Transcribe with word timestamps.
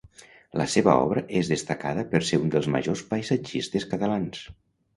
La 0.61 0.65
seva 0.75 0.95
obra 1.09 1.23
és 1.41 1.51
destacada 1.51 2.07
per 2.15 2.23
ser 2.31 2.41
un 2.47 2.55
dels 2.57 2.71
majors 2.79 3.07
paisatgistes 3.15 3.89
catalans. 3.95 4.45